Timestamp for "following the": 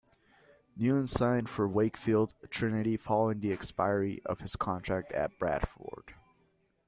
2.97-3.53